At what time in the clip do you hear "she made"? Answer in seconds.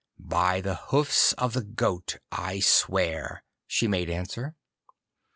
3.67-4.09